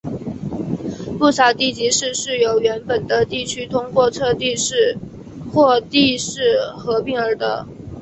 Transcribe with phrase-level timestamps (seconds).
[1.19, 4.97] 不少地级市是由原本的地区通过撤地设市
[5.53, 6.41] 或地市
[6.75, 7.67] 合并而得。